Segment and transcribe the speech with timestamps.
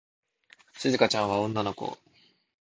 [0.79, 1.95] しずかちゃんは女の子。